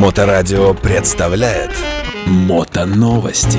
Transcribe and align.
Моторадио 0.00 0.72
представляет 0.72 1.72
Мотоновости. 2.24 3.58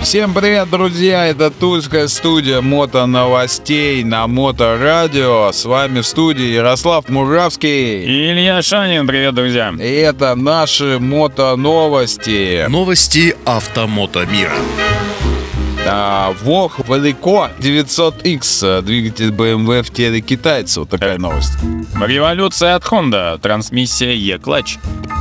Всем 0.00 0.32
привет, 0.32 0.70
друзья! 0.70 1.26
Это 1.26 1.50
Тульская 1.50 2.06
студия 2.06 2.60
мото 2.60 3.06
новостей 3.06 4.04
на 4.04 4.28
Моторадио. 4.28 5.50
С 5.50 5.64
вами 5.64 6.02
в 6.02 6.06
студии 6.06 6.44
Ярослав 6.44 7.08
Муравский. 7.08 8.04
И 8.04 8.30
Илья 8.30 8.62
Шанин, 8.62 9.04
привет, 9.04 9.34
друзья. 9.34 9.74
И 9.76 9.82
это 9.82 10.36
наши 10.36 11.00
мото 11.00 11.56
новости. 11.56 12.66
Новости 12.68 13.34
автомото 13.44 14.26
мира. 14.26 14.54
ВОХ 16.42 16.80
Велико 16.88 17.50
900X, 17.58 18.82
двигатель 18.82 19.30
BMW 19.30 19.82
в 19.82 19.90
теле 19.90 20.20
китайцев. 20.20 20.78
Вот 20.78 20.90
такая 20.90 21.18
новость. 21.18 21.52
Революция 22.00 22.74
от 22.74 22.84
Honda, 22.84 23.38
трансмиссия 23.38 24.12
E-клатч. 24.12 24.78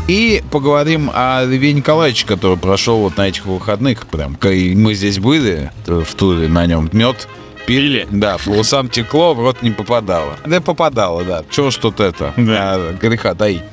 И 0.08 0.44
поговорим 0.52 1.10
о 1.14 1.44
Льве 1.44 1.74
Николаевиче, 1.74 2.28
который 2.28 2.58
прошел 2.58 3.00
вот 3.00 3.18
на 3.18 3.28
этих 3.28 3.46
выходных. 3.46 4.06
Прям, 4.08 4.38
мы 4.42 4.94
здесь 4.94 5.20
были 5.20 5.72
в 5.86 6.14
туре 6.16 6.48
на 6.48 6.66
нем. 6.66 6.90
Мед 6.94 7.28
пили. 7.66 8.08
Да, 8.12 8.38
по 8.38 8.50
усам 8.50 8.90
текло, 8.90 9.34
в 9.34 9.40
рот 9.40 9.64
не 9.64 9.72
попадало. 9.72 10.38
Да 10.46 10.62
попадало, 10.62 11.24
да. 11.24 11.44
Чего 11.50 11.72
ж 11.72 11.78
тут 11.78 12.00
это? 12.00 12.34
Да. 12.38 12.76
А, 12.76 12.94
греха 12.94 13.34
дай. 13.34 13.64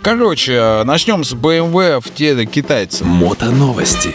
Короче, 0.00 0.82
начнем 0.84 1.22
с 1.24 1.34
BMW 1.34 2.00
в 2.00 2.12
теле 2.14 2.46
китайца. 2.46 3.04
Мотоновости. 3.04 4.14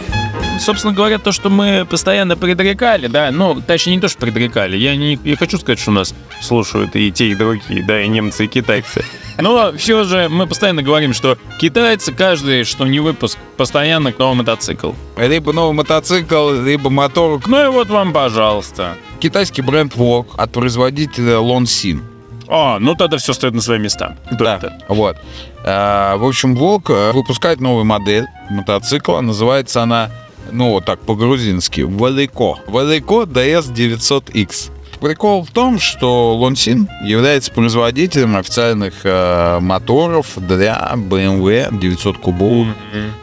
Собственно 0.58 0.92
говоря, 0.92 1.18
то, 1.18 1.32
что 1.32 1.50
мы 1.50 1.86
постоянно 1.88 2.36
предрекали, 2.36 3.06
да, 3.06 3.30
ну, 3.30 3.60
точнее, 3.60 3.96
не 3.96 4.00
то, 4.00 4.08
что 4.08 4.18
предрекали, 4.18 4.76
я 4.76 4.96
не 4.96 5.18
я 5.24 5.36
хочу 5.36 5.58
сказать, 5.58 5.78
что 5.78 5.90
нас 5.90 6.14
слушают 6.40 6.96
и 6.96 7.10
те, 7.12 7.28
и 7.28 7.34
другие, 7.34 7.84
да, 7.84 8.00
и 8.00 8.08
немцы, 8.08 8.44
и 8.44 8.48
китайцы. 8.48 9.04
Но 9.38 9.72
все 9.76 10.04
же 10.04 10.28
мы 10.28 10.46
постоянно 10.46 10.82
говорим, 10.82 11.14
что 11.14 11.38
китайцы 11.60 12.12
каждый, 12.12 12.64
что 12.64 12.86
не 12.86 12.98
выпуск, 13.00 13.38
постоянно 13.56 14.12
новый 14.18 14.36
мотоцикл. 14.36 14.92
Либо 15.16 15.52
новый 15.52 15.74
мотоцикл, 15.74 16.50
либо 16.50 16.90
мотор. 16.90 17.40
Ну 17.46 17.64
и 17.64 17.68
вот 17.68 17.88
вам, 17.88 18.12
пожалуйста. 18.12 18.96
Китайский 19.20 19.62
бренд 19.62 19.94
VOG 19.94 20.26
от 20.36 20.52
производителя 20.52 21.34
Lonsin. 21.34 22.02
А, 22.48 22.78
ну 22.78 22.94
тогда 22.94 23.18
все 23.18 23.32
стоит 23.32 23.54
на 23.54 23.60
свои 23.60 23.78
места. 23.78 24.16
Да, 24.32 24.56
это? 24.56 24.78
вот. 24.88 25.16
А, 25.64 26.16
в 26.16 26.24
общем, 26.24 26.56
Волк 26.56 26.90
э, 26.90 27.12
выпускает 27.12 27.60
новую 27.60 27.84
модель 27.84 28.26
мотоцикла. 28.48 29.20
Называется 29.20 29.82
она, 29.82 30.10
ну, 30.52 30.70
вот 30.70 30.84
так 30.84 31.00
по-грузински, 31.00 31.80
Велико. 31.80 32.58
Велико 32.66 33.22
DS 33.22 33.72
900X. 33.72 34.70
Прикол 35.00 35.44
в 35.44 35.50
том, 35.50 35.78
что 35.78 36.34
Лонсин 36.36 36.88
является 37.04 37.52
производителем 37.52 38.36
официальных 38.36 38.94
э, 39.04 39.60
моторов 39.60 40.32
для 40.36 40.92
BMW 40.96 41.78
900 41.78 42.18
кубов. 42.18 42.66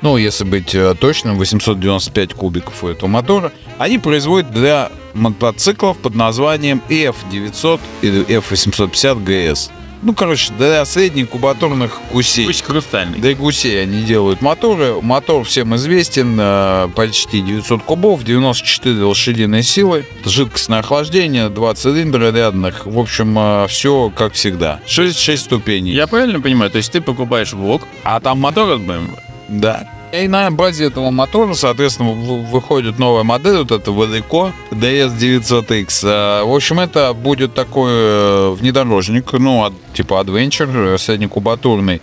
Ну, 0.02 0.16
если 0.16 0.46
быть 0.46 0.74
э, 0.74 0.96
точным, 0.98 1.38
895 1.38 2.34
кубиков 2.34 2.82
у 2.84 2.88
этого 2.88 3.10
мотора. 3.10 3.52
Они 3.78 3.98
производят 3.98 4.52
для 4.52 4.90
мотоциклов 5.14 5.98
под 5.98 6.16
названием 6.16 6.82
F900 6.88 7.82
или 8.02 8.26
F850 8.26 9.26
GS. 9.26 9.70
Ну, 10.06 10.14
короче, 10.14 10.54
для 10.54 10.86
средних 10.86 11.30
кубатурных 11.30 12.00
гусей. 12.14 12.46
Пусть 12.46 12.62
хрустальный. 12.64 13.18
Для 13.18 13.34
гусей 13.34 13.82
они 13.82 14.04
делают 14.04 14.40
моторы. 14.40 15.02
Мотор 15.02 15.44
всем 15.46 15.76
известен, 15.76 16.38
э, 16.40 16.90
почти 16.96 17.42
900 17.42 17.82
кубов, 17.82 18.24
94 18.24 19.04
лошадиные 19.04 19.64
силы, 19.64 20.06
жидкостное 20.24 20.80
охлаждение, 20.80 21.50
два 21.50 21.74
цилиндра 21.74 22.32
рядных. 22.32 22.86
В 22.86 23.00
общем, 23.00 23.68
все 23.68 24.12
как 24.16 24.34
всегда. 24.34 24.80
6, 24.86 25.18
6 25.18 25.44
ступеней. 25.44 25.94
Я 25.94 26.06
правильно 26.06 26.40
понимаю, 26.40 26.70
то 26.70 26.78
есть 26.78 26.92
ты 26.92 27.02
покупаешь 27.02 27.54
ВОК, 27.54 27.82
А 28.04 28.20
там 28.20 28.40
мотор 28.40 28.74
от 28.74 28.82
BMW, 28.82 29.10
Да. 29.48 29.90
И 30.12 30.28
на 30.28 30.50
базе 30.52 30.86
этого 30.86 31.12
мотора, 31.12 31.54
соответственно, 31.56 32.12
выходит 32.12 33.00
новая 33.00 33.24
модель, 33.24 33.58
вот 33.58 33.72
это 33.72 33.92
Велико 33.92 34.52
DS900X. 34.72 36.08
Э, 36.08 36.44
В 36.44 36.56
общем, 36.56 36.80
это 36.80 37.14
будет 37.14 37.54
такой 37.54 37.92
э, 37.92 38.50
внедорожник, 38.52 39.34
ну, 39.34 39.74
типа 39.94 40.22
Adventure, 40.24 40.98
среднекубатурный. 40.98 42.02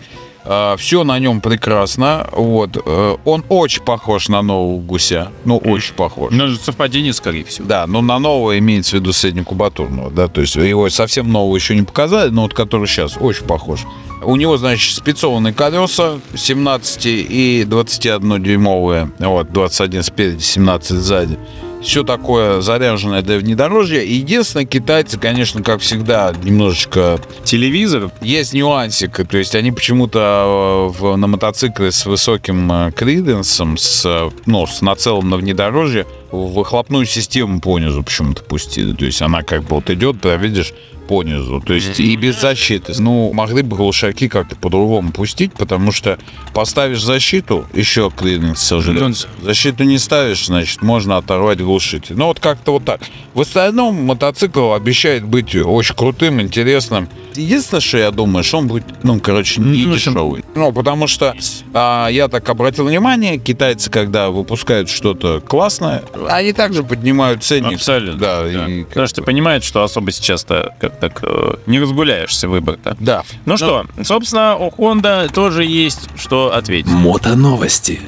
Все 0.77 1.05
на 1.05 1.19
нем 1.19 1.41
прекрасно. 1.41 2.27
Вот. 2.33 2.77
Э, 2.85 3.17
Он 3.25 3.45
очень 3.49 3.83
похож 3.83 4.29
на 4.29 4.43
нового 4.43 4.81
гуся. 4.81 5.29
Ну, 5.45 5.59
очень 5.59 5.95
похож. 5.95 6.33
ну, 6.33 6.49
совпадение, 6.55 7.13
скорее 7.13 7.45
всего. 7.45 7.67
Да, 7.69 7.87
но 7.87 8.01
на 8.01 8.19
нового 8.19 8.59
имеется 8.59 8.93
в 8.97 9.01
виду 9.01 9.13
среднекубатурного, 9.13 10.11
да, 10.11 10.29
то 10.29 10.41
есть 10.41 10.57
его 10.57 10.89
совсем 10.91 11.31
нового 11.31 11.55
еще 11.57 11.75
не 11.75 11.83
показали, 11.83 12.31
но 12.31 12.43
вот 12.43 12.55
который 12.55 12.87
сейчас 12.87 13.17
очень 13.21 13.47
похож. 13.47 13.81
У 14.25 14.37
него, 14.37 14.57
значит, 14.57 14.97
спецованные 14.97 15.53
колеса 15.53 16.21
17 16.35 17.07
и 17.07 17.65
21 17.67 18.43
дюймовые, 18.43 19.11
вот, 19.19 19.53
21 19.53 20.03
спереди, 20.03 20.43
17 20.43 20.91
сзади. 20.99 21.39
Все 21.83 22.05
такое 22.05 22.61
заряженное 22.61 23.23
для 23.23 23.39
внедорожья. 23.39 24.03
Единственное, 24.03 24.65
китайцы, 24.65 25.19
конечно, 25.19 25.63
как 25.63 25.81
всегда, 25.81 26.33
немножечко 26.43 27.19
Телевизор, 27.45 28.11
есть 28.21 28.55
нюансик, 28.55 29.27
то 29.27 29.37
есть 29.37 29.55
они 29.55 29.73
почему-то 29.73 30.93
э, 31.01 31.17
на 31.17 31.27
мотоцикле 31.27 31.91
с 31.91 32.07
высоким 32.07 32.71
э, 32.71 32.93
криденсом, 32.93 33.77
с, 33.77 34.05
э, 34.07 34.31
ну, 34.47 34.67
с 34.67 34.81
нацелом 34.81 35.29
на 35.29 35.37
внедорожье, 35.37 36.07
выхлопную 36.33 37.07
систему 37.07 37.61
понизу 37.61 38.03
почему-то 38.03 38.43
пустили. 38.43 38.95
То 38.95 39.05
есть 39.05 39.23
она 39.23 39.43
как 39.43 39.63
бы 39.63 39.77
вот 39.77 39.91
идет, 39.91 40.21
да, 40.21 40.37
видишь, 40.37 40.73
понизу. 41.13 41.61
То 41.61 41.75
есть 41.75 42.01
и 42.01 42.17
без 42.17 42.41
защиты. 42.41 42.95
Ну, 42.99 43.33
могли 43.33 43.63
бы 43.63 43.77
глушаки 43.77 44.29
как-то 44.29 44.57
по-другому 44.57 45.13
пустить, 45.13 45.53
потому 45.53 45.93
что 45.93 46.19
поставишь 46.55 47.03
защиту, 47.03 47.67
еще 47.75 48.11
криденс 48.11 48.61
сожрет. 48.61 49.29
Защиту 49.43 49.85
не 49.85 49.99
ставишь, 49.99 50.47
значит, 50.47 50.83
можно 50.83 51.17
оторвать 51.19 51.61
глушитель. 51.61 52.17
Ну, 52.17 52.27
вот 52.27 52.41
как-то 52.41 52.73
вот 52.73 52.85
так. 52.85 53.01
В 53.35 53.41
остальном 53.41 54.03
мотоцикл 54.05 54.73
обещает 54.73 55.25
быть 55.25 55.55
очень 55.55 55.95
крутым, 55.95 56.41
интересным. 56.41 57.09
Единственное, 57.35 57.81
что 57.81 57.99
я 57.99 58.11
думаю, 58.11 58.45
что 58.45 58.59
он 58.59 58.69
будет, 58.69 58.85
ну, 59.03 59.19
короче, 59.21 59.61
не 59.61 59.85
Ну, 59.85 59.95
дешевый. 59.95 60.45
Ну, 60.55 60.73
потому 60.73 61.07
что 61.07 61.35
а, 61.73 62.09
я 62.09 62.29
так 62.29 62.49
обратил 62.49 62.87
внимание, 62.87 63.39
китайцы, 63.39 63.91
когда 63.91 64.31
выпускают 64.31 64.89
что-то 64.89 65.41
классное, 65.41 66.03
они 66.29 66.53
также 66.53 66.83
поднимают 66.83 67.43
ценник. 67.43 67.75
абсолютно. 67.75 68.19
Да, 68.19 68.43
да. 68.43 68.69
и 68.69 68.85
Потому 68.85 69.07
что 69.07 69.23
понимают, 69.23 69.65
что 69.65 69.83
особо 69.83 70.11
сейчас-то 70.11 70.75
как 70.81 70.99
так 70.99 71.21
э, 71.23 71.55
не 71.67 71.81
разгуляешься 71.81 72.49
выбор-то. 72.49 72.97
Да. 73.01 73.25
Ну 73.47 73.57
что, 73.57 73.87
собственно, 74.03 74.57
у 74.57 74.71
Honda 74.71 75.33
тоже 75.33 75.65
есть 75.65 76.09
что 76.17 76.55
ответить. 76.55 76.91
Мотоновости. 76.91 78.01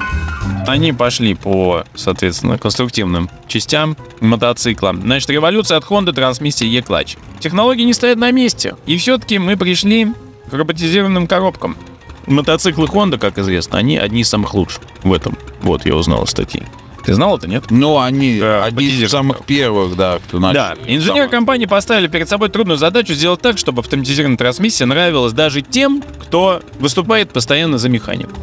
Они 0.67 0.93
пошли 0.93 1.35
по, 1.35 1.83
соответственно, 1.93 2.57
конструктивным 2.57 3.29
частям 3.47 3.97
мотоцикла. 4.19 4.95
Значит, 4.95 5.29
революция 5.29 5.77
от 5.77 5.83
Honda 5.85 6.13
трансмиссия 6.13 6.67
E-клатч. 6.67 7.17
Технологии 7.39 7.83
не 7.83 7.93
стоят 7.93 8.17
на 8.17 8.31
месте. 8.31 8.75
И 8.85 8.97
все-таки 8.97 9.37
мы 9.37 9.57
пришли 9.57 10.07
к 10.49 10.53
роботизированным 10.53 11.27
коробкам. 11.27 11.77
Мотоциклы 12.27 12.87
Honda, 12.87 13.17
как 13.19 13.37
известно, 13.37 13.77
они 13.77 13.97
одни 13.97 14.21
из 14.21 14.29
самых 14.29 14.53
лучших 14.53 14.81
в 15.03 15.13
этом. 15.13 15.37
Вот, 15.61 15.85
я 15.85 15.95
узнал 15.95 16.23
из 16.23 16.31
статьи. 16.31 16.63
Ты 17.05 17.13
знал 17.13 17.37
это, 17.37 17.47
нет? 17.47 17.65
Ну, 17.69 17.99
они 17.99 18.39
Да, 18.39 18.63
одни 18.65 18.87
из 18.87 19.11
самых 19.11 19.45
первых, 19.45 19.95
да, 19.95 20.19
кто 20.27 20.39
начал. 20.39 20.53
Да, 20.53 20.75
инженеры 20.87 21.29
компании 21.29 21.67
поставили 21.67 22.07
перед 22.07 22.27
собой 22.27 22.49
трудную 22.49 22.77
задачу 22.77 23.13
сделать 23.13 23.41
так, 23.41 23.57
чтобы 23.59 23.81
автоматизированная 23.81 24.37
трансмиссия 24.37 24.87
нравилась 24.87 25.33
даже 25.33 25.61
тем, 25.61 26.03
кто 26.19 26.61
выступает 26.79 27.31
постоянно 27.31 27.77
за 27.77 27.89
механику. 27.89 28.33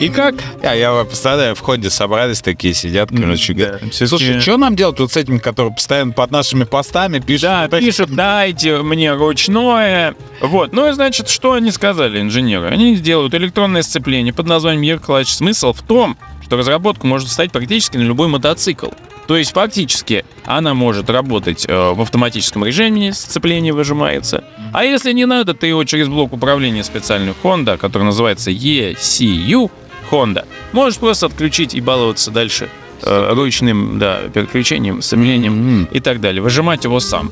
И 0.00 0.08
как? 0.08 0.34
Я, 0.62 0.72
я 0.72 1.04
представляю, 1.04 1.54
в 1.54 1.60
ходе 1.60 1.90
собрались 1.90 2.40
такие, 2.40 2.72
сидят, 2.72 3.10
короче, 3.10 3.52
да. 3.52 3.64
говорят, 3.66 3.94
Слушай, 3.94 4.40
что 4.40 4.56
нам 4.56 4.74
делать 4.74 4.98
вот 4.98 5.12
с 5.12 5.16
этими, 5.16 5.36
которые 5.36 5.74
постоянно 5.74 6.12
под 6.12 6.30
нашими 6.30 6.64
постами 6.64 7.18
пишут? 7.18 7.42
Да, 7.42 7.68
пишут, 7.68 8.10
дайте 8.10 8.78
мне 8.78 9.12
ручное. 9.12 10.14
Вот, 10.40 10.72
ну 10.72 10.88
и 10.88 10.92
значит, 10.92 11.28
что 11.28 11.52
они 11.52 11.70
сказали, 11.70 12.18
инженеры? 12.18 12.68
Они 12.68 12.96
делают 12.96 13.34
электронное 13.34 13.82
сцепление 13.82 14.32
под 14.32 14.46
названием 14.46 14.96
E-клатч. 14.96 15.28
Смысл 15.28 15.74
в 15.74 15.82
том, 15.82 16.16
что 16.50 16.56
разработка 16.56 17.06
может 17.06 17.28
встать 17.28 17.52
практически 17.52 17.96
на 17.96 18.02
любой 18.02 18.26
мотоцикл. 18.26 18.88
То 19.28 19.36
есть 19.36 19.52
фактически 19.52 20.24
она 20.44 20.74
может 20.74 21.08
работать 21.08 21.64
э, 21.68 21.92
в 21.92 22.00
автоматическом 22.00 22.64
режиме, 22.64 23.12
сцепление 23.12 23.72
выжимается. 23.72 24.42
А 24.72 24.82
если 24.82 25.12
не 25.12 25.26
надо, 25.26 25.54
ты 25.54 25.68
его 25.68 25.84
через 25.84 26.08
блок 26.08 26.32
управления 26.32 26.82
специальный 26.82 27.34
Honda, 27.44 27.78
который 27.78 28.02
называется 28.02 28.50
ECU 28.50 29.70
Honda, 30.10 30.44
можешь 30.72 30.98
просто 30.98 31.26
отключить 31.26 31.76
и 31.76 31.80
баловаться 31.80 32.32
дальше 32.32 32.68
э, 33.02 33.32
ручным 33.32 34.00
да, 34.00 34.18
переключением, 34.34 35.02
сцеплением 35.02 35.84
и 35.84 36.00
так 36.00 36.20
далее. 36.20 36.42
Выжимать 36.42 36.82
его 36.82 36.98
сам. 36.98 37.30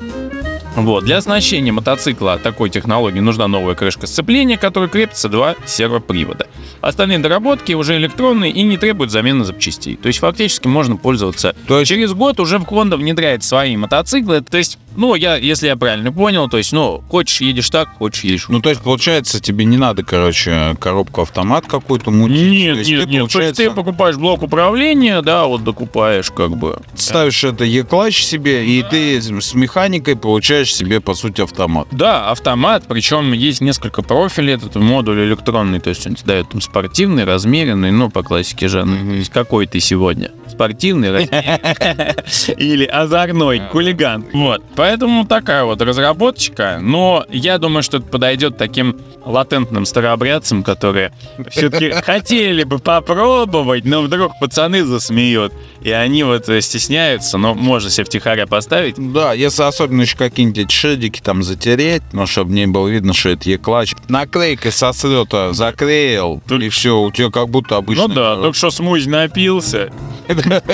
Вот. 0.85 1.05
Для 1.05 1.19
оснащения 1.19 1.73
мотоцикла 1.73 2.39
такой 2.39 2.71
технологии 2.71 3.21
нужна 3.21 3.49
новая 3.49 3.75
крышка 3.75 4.07
сцепления, 4.07 4.57
к 4.57 4.61
которой 4.61 4.89
крепятся 4.89 5.29
два 5.29 5.55
сервопривода. 5.67 6.47
Остальные 6.81 7.19
доработки 7.19 7.73
уже 7.73 7.97
электронные 7.97 8.53
и 8.53 8.63
не 8.63 8.77
требуют 8.77 9.11
замены 9.11 9.45
запчастей. 9.45 9.97
То 9.97 10.07
есть 10.09 10.21
фактически 10.21 10.69
можно 10.69 10.97
пользоваться. 10.97 11.55
То 11.67 11.81
есть- 11.81 11.89
Через 11.89 12.13
год 12.13 12.39
уже 12.41 12.59
в 12.59 12.63
Honda 12.65 12.97
внедряет 12.97 13.43
свои 13.43 13.77
мотоциклы. 13.77 14.41
То 14.41 14.59
есть 14.59 14.79
Ну, 14.97 15.15
я, 15.15 15.37
если 15.37 15.69
я 15.69 15.77
правильно 15.77 16.11
понял, 16.11 16.49
то 16.49 16.57
есть, 16.57 16.73
ну, 16.73 17.05
хочешь 17.09 17.41
едешь 17.41 17.71
так, 17.71 17.89
хочешь 17.99 18.25
едешь. 18.25 18.47
Ну, 18.49 18.61
то 18.61 18.69
есть, 18.69 18.83
получается, 18.83 19.39
тебе 19.41 19.65
не 19.65 19.77
надо, 19.77 20.03
короче, 20.03 20.75
коробку-автомат 20.81 21.67
какую-то 21.69 22.11
мутить. 22.11 22.51
Нет, 22.51 22.73
То 22.75 22.79
есть 22.81 22.91
нет, 22.91 23.05
ты, 23.05 23.07
нет. 23.09 23.11
То 23.11 23.23
есть 23.23 23.33
ты 23.33 23.39
получается, 23.39 23.71
покупаешь 23.77 24.17
блок 24.17 24.43
управления, 24.43 25.23
да, 25.23 25.45
вот 25.45 25.63
докупаешь 25.63 26.33
как 26.33 26.57
бы. 26.57 26.81
ставишь 26.97 27.45
это 27.45 27.65
E-клатч 27.65 28.23
себе, 28.25 28.67
и 28.67 28.83
ты 28.83 29.21
с 29.23 29.55
механикой 29.55 30.17
получаешь 30.17 30.68
себе, 30.73 31.00
по 31.00 31.15
сути, 31.15 31.41
автомат. 31.41 31.88
Да, 31.91 32.31
автомат, 32.31 32.85
причем 32.88 33.32
есть 33.32 33.61
несколько 33.61 34.03
профилей, 34.03 34.55
этот 34.55 34.76
модуль 34.76 35.25
электронный, 35.25 35.81
то 35.81 35.91
есть 35.91 36.06
он 36.06 36.15
тебе 36.15 36.26
дает 36.26 36.50
там 36.50 36.61
спортивный, 36.61 37.25
размеренный, 37.25 37.91
ну, 37.91 38.11
по 38.11 38.23
классике 38.23 38.69
жанра. 38.69 38.99
То 38.99 39.15
есть 39.15 39.32
какой 39.32 39.67
ты 39.67 39.81
сегодня? 39.81 40.31
Спортивный, 40.50 41.25
или 42.56 42.85
озорной, 42.85 43.62
хулиган. 43.71 44.27
Вот, 44.33 44.62
поэтому 44.77 45.27
такая 45.27 45.65
вот 45.65 45.81
разработчика, 45.83 46.79
но 46.81 47.25
я 47.29 47.59
думаю, 47.59 47.83
что 47.83 47.99
это 47.99 48.06
подойдет 48.06 48.56
таким 48.56 48.99
латентным 49.25 49.85
старообрядцам, 49.85 50.62
которые 50.62 51.12
все-таки 51.50 51.91
хотели 52.03 52.65
бы 52.65 52.79
попробовать, 52.79 53.85
но 53.85 54.03
вдруг 54.03 54.33
пацаны 54.41 54.85
засмеют, 54.85 55.53
и 55.83 55.91
они 55.91 56.23
вот 56.23 56.49
э, 56.49 56.61
стесняются, 56.61 57.39
но 57.39 57.55
можно 57.55 57.91
себе 57.91 58.05
втихаря 58.05 58.47
поставить. 58.47 58.95
Да, 58.97 59.33
если 59.33 59.62
особенно 59.62 60.03
еще 60.03 60.17
какие-нибудь 60.17 60.71
шедики 60.71 61.21
там 61.21 61.43
затереть, 61.43 62.03
ну, 62.12 62.27
чтобы 62.27 62.53
не 62.53 62.67
было 62.67 62.89
видно, 62.89 63.12
что 63.12 63.31
это 63.31 63.50
E-клатч. 63.50 63.95
Наклейкой 64.09 64.73
со 64.73 64.93
слета 64.93 65.53
заклеил, 65.53 66.43
и 66.49 66.69
все, 66.71 66.99
у 67.00 67.11
тебя 67.11 67.31
как 67.31 67.49
будто 67.49 67.77
обычно. 67.77 68.09
Ну 68.09 68.15
да, 68.15 68.37
только 68.37 68.56
что 68.56 68.71
смузи 68.71 69.09
напился, 69.09 69.91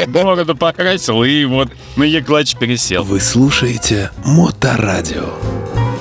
бороду 0.08 0.56
покрасил 0.56 1.22
и 1.24 1.44
вот 1.44 1.68
на 1.96 2.04
Е-клатч 2.04 2.56
пересел. 2.56 3.02
Вы 3.02 3.20
слушаете 3.20 4.10
Моторадио. 4.24 5.24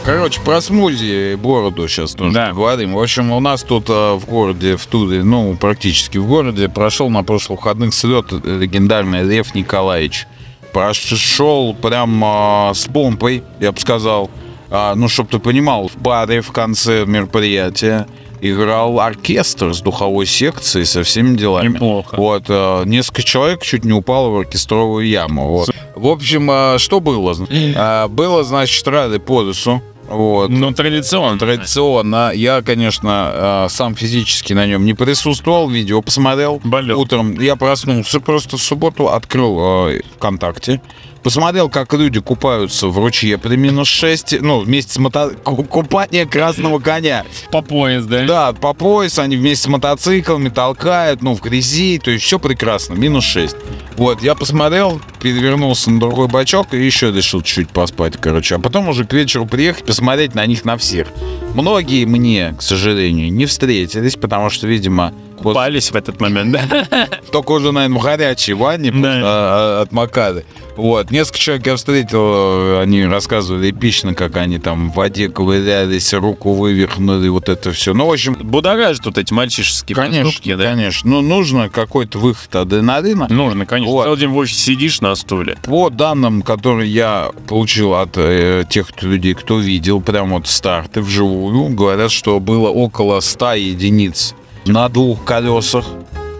Короче, 0.05 0.41
про 0.41 0.59
смузи 0.59 1.31
и 1.31 1.35
бороду 1.35 1.87
сейчас 1.87 2.17
нужно 2.17 2.33
Да. 2.47 2.51
говорим. 2.51 2.93
В 2.93 3.01
общем, 3.01 3.31
у 3.31 3.39
нас 3.39 3.63
тут 3.63 3.89
э, 3.89 4.13
в 4.15 4.25
городе, 4.25 4.75
в 4.75 4.85
Туле, 4.85 5.23
ну, 5.23 5.55
практически 5.55 6.17
в 6.17 6.27
городе, 6.27 6.67
прошел 6.67 7.09
на 7.09 7.23
прошлых 7.23 7.59
выходных 7.61 7.93
слет 7.93 8.31
легендарный 8.31 9.23
Лев 9.23 9.55
Николаевич. 9.55 10.27
Прошел 10.73 11.73
прям 11.73 12.21
э, 12.23 12.73
с 12.73 12.85
помпой, 12.85 13.43
я 13.61 13.71
бы 13.71 13.79
сказал. 13.79 14.29
А, 14.69 14.93
ну, 14.95 15.07
чтобы 15.07 15.29
ты 15.29 15.39
понимал, 15.39 15.87
в 15.87 15.95
баре 15.97 16.41
в 16.41 16.51
конце 16.51 17.05
мероприятия 17.05 18.07
играл 18.51 18.99
оркестр 18.99 19.73
с 19.73 19.81
духовой 19.81 20.25
секцией 20.25 20.85
со 20.85 21.03
всеми 21.03 21.35
делами. 21.37 21.69
Неплохо. 21.69 22.15
Вот, 22.15 22.43
э, 22.47 22.83
несколько 22.85 23.23
человек 23.23 23.63
чуть 23.63 23.85
не 23.85 23.93
упало 23.93 24.29
в 24.29 24.37
оркестровую 24.37 25.07
яму. 25.07 25.49
Вот. 25.49 25.69
В 25.95 26.07
общем, 26.07 26.49
э, 26.51 26.77
что 26.77 26.99
было? 26.99 27.35
Э, 27.49 28.07
Было, 28.07 28.43
значит, 28.43 28.87
рады 28.87 29.19
по 29.19 29.41
лесу. 29.41 29.81
Вот. 30.09 30.49
Ну, 30.49 30.71
традиционно. 30.73 31.39
Традиционно. 31.39 32.31
Я, 32.33 32.61
конечно, 32.61 33.65
э, 33.65 33.67
сам 33.69 33.95
физически 33.95 34.53
на 34.53 34.65
нем 34.67 34.85
не 34.85 34.93
присутствовал, 34.93 35.69
видео 35.69 36.01
посмотрел. 36.01 36.59
Болел. 36.63 36.99
Утром 36.99 37.39
я 37.39 37.55
проснулся 37.55 38.19
просто 38.19 38.57
в 38.57 38.61
субботу, 38.61 39.09
открыл 39.09 39.87
э, 39.89 40.01
ВКонтакте, 40.17 40.81
посмотрел, 41.23 41.69
как 41.69 41.93
люди 41.93 42.19
купаются 42.19 42.87
в 42.87 42.97
ручье 42.97 43.37
при 43.37 43.55
минус 43.55 43.87
6, 43.87 44.41
ну, 44.41 44.59
вместе 44.59 44.93
с 44.93 44.97
мото... 44.97 45.29
ку- 45.43 45.63
купание 45.63 46.25
красного 46.25 46.79
коня. 46.79 47.25
По 47.51 47.61
пояс, 47.61 48.05
да? 48.05 48.25
Да, 48.25 48.53
по 48.53 48.73
пояс, 48.73 49.17
они 49.19 49.37
вместе 49.37 49.63
с 49.65 49.67
мотоциклами 49.67 50.49
толкают, 50.49 51.21
ну, 51.21 51.35
в 51.35 51.41
грязи, 51.41 51.99
то 52.03 52.11
есть 52.11 52.23
все 52.25 52.39
прекрасно, 52.39 52.93
минус 52.93 53.23
6. 53.23 53.55
Вот, 53.97 54.21
я 54.23 54.35
посмотрел, 54.35 55.01
перевернулся 55.21 55.91
на 55.91 55.99
другой 55.99 56.27
бачок 56.27 56.73
и 56.73 56.83
еще 56.83 57.11
решил 57.11 57.41
чуть-чуть 57.41 57.69
поспать, 57.69 58.17
короче. 58.19 58.55
А 58.55 58.59
потом 58.59 58.89
уже 58.89 59.05
к 59.05 59.13
вечеру 59.13 59.45
приехать, 59.45 59.85
посмотреть 59.85 60.35
на 60.35 60.45
них 60.45 60.65
на 60.65 60.77
всех. 60.77 61.07
Многие 61.53 62.05
мне, 62.05 62.55
к 62.57 62.61
сожалению, 62.61 63.31
не 63.31 63.45
встретились, 63.45 64.15
потому 64.15 64.49
что, 64.49 64.65
видимо, 64.67 65.13
вот 65.39 65.53
Купались 65.53 65.91
в 65.91 65.95
этот 65.95 66.19
момент, 66.21 66.51
да? 66.53 67.07
только 67.31 67.51
уже, 67.51 67.71
наверное, 67.71 67.99
в 67.99 68.01
горячей 68.03 68.53
ванне 68.53 68.91
Да. 68.91 68.97
а, 69.01 69.21
а, 69.23 69.81
отмокали. 69.83 70.45
Вот, 70.75 71.11
несколько 71.11 71.39
человек 71.39 71.67
я 71.67 71.75
встретил, 71.75 72.79
они 72.79 73.05
рассказывали 73.05 73.69
эпично, 73.71 74.13
как 74.13 74.37
они 74.37 74.57
там 74.57 74.91
в 74.91 74.95
воде 74.95 75.29
ковырялись, 75.29 76.13
руку 76.13 76.53
вывихнули, 76.53 77.27
вот 77.29 77.49
это 77.49 77.71
все. 77.71 77.93
Ну, 77.93 78.07
в 78.07 78.11
общем, 78.11 78.33
Будоражат 78.33 79.03
тут 79.03 79.17
эти 79.17 79.33
мальчишеские 79.33 79.95
Конечно, 79.95 80.25
поступки, 80.25 80.55
да? 80.55 80.71
конечно. 80.71 81.09
Ну, 81.09 81.21
нужно 81.21 81.69
какой-то 81.69 82.17
выход 82.17 82.55
адреналина. 82.55 83.27
Нужно, 83.29 83.65
конечно. 83.65 83.91
Вот. 83.93 84.05
Целый 84.05 84.19
день 84.19 84.29
в 84.29 84.37
офисе 84.37 84.73
сидишь 84.73 85.01
на 85.01 85.15
стуле. 85.15 85.57
По 85.63 85.89
данным, 85.89 86.41
которые 86.41 86.91
я 86.91 87.31
получил 87.47 87.93
от 87.93 88.11
э, 88.15 88.63
тех 88.69 88.87
людей, 89.03 89.33
кто 89.35 89.59
видел 89.59 90.01
прям 90.01 90.31
вот 90.31 90.47
старты 90.47 91.01
вживую, 91.01 91.69
говорят, 91.69 92.11
что 92.11 92.39
было 92.39 92.69
около 92.69 93.19
100 93.19 93.53
единиц 93.53 94.33
на 94.65 94.89
двух 94.89 95.23
колесах 95.23 95.85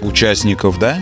участников, 0.01 0.79
да? 0.79 1.01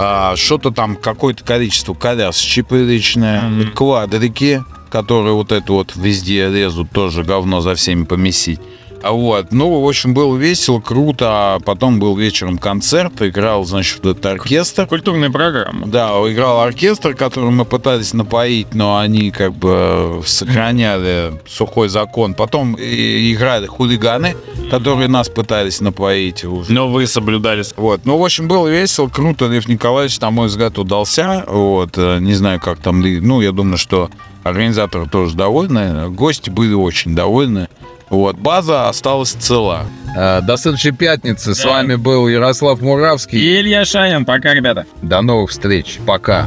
А, 0.00 0.36
что-то 0.36 0.70
там, 0.70 0.94
какое-то 0.96 1.42
количество 1.42 1.92
колясочек 1.92 2.68
приличное, 2.68 3.42
Мгм. 3.42 3.72
квадрики, 3.72 4.62
которые 4.90 5.34
вот 5.34 5.50
это 5.50 5.72
вот 5.72 5.96
везде 5.96 6.48
лезут, 6.48 6.90
тоже 6.92 7.24
говно 7.24 7.60
за 7.60 7.74
всеми 7.74 8.04
помесить. 8.04 8.60
А 9.02 9.12
вот, 9.12 9.52
ну, 9.52 9.80
в 9.80 9.88
общем, 9.88 10.12
было 10.12 10.36
весело, 10.36 10.80
круто, 10.80 11.26
а 11.28 11.60
потом 11.60 12.00
был 12.00 12.16
вечером 12.16 12.58
концерт, 12.58 13.22
играл, 13.22 13.64
значит, 13.64 14.00
этот 14.00 14.26
оркестр. 14.26 14.86
Культурная 14.86 15.30
программа. 15.30 15.86
Да, 15.86 16.10
играл 16.30 16.60
оркестр, 16.60 17.14
который 17.14 17.50
мы 17.50 17.64
пытались 17.64 18.12
напоить, 18.12 18.74
но 18.74 18.98
они 18.98 19.30
как 19.30 19.54
бы 19.54 20.22
сохраняли 20.26 21.40
сухой 21.46 21.88
закон. 21.88 22.34
Потом 22.34 22.74
играли 22.76 23.66
хулиганы, 23.66 24.36
которые 24.70 25.08
нас 25.08 25.28
пытались 25.28 25.80
напоить 25.80 26.44
уже. 26.44 26.72
Но 26.72 26.88
вы 26.88 27.06
соблюдали... 27.06 27.64
Вот, 27.76 28.00
ну, 28.04 28.18
в 28.18 28.24
общем, 28.24 28.48
было 28.48 28.66
весело, 28.66 29.08
круто. 29.08 29.46
Лев 29.46 29.68
Николаевич, 29.68 30.18
на 30.20 30.30
мой 30.30 30.48
взгляд, 30.48 30.76
удался. 30.78 31.44
Вот, 31.46 31.96
э, 31.96 32.18
не 32.20 32.34
знаю, 32.34 32.60
как 32.60 32.78
там, 32.78 33.00
ну, 33.00 33.40
я 33.40 33.52
думаю, 33.52 33.78
что 33.78 34.10
организаторы 34.42 35.06
тоже 35.06 35.36
довольны, 35.36 36.08
гости 36.10 36.50
были 36.50 36.74
очень 36.74 37.14
довольны. 37.14 37.68
Вот, 38.10 38.36
база 38.36 38.88
осталась 38.88 39.32
цела. 39.32 39.84
Э, 40.16 40.40
До 40.42 40.56
следующей 40.56 40.92
пятницы. 40.92 41.54
С 41.54 41.64
вами 41.64 41.96
был 41.96 42.28
Ярослав 42.28 42.80
Муравский. 42.80 43.38
И 43.38 43.60
Илья 43.60 43.84
Шаин. 43.84 44.24
Пока, 44.24 44.54
ребята. 44.54 44.86
До 45.02 45.20
новых 45.20 45.50
встреч. 45.50 45.98
Пока. 46.06 46.46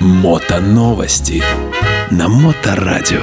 Мотоновости 0.00 1.42
на 2.10 2.28
Моторадио. 2.28 3.22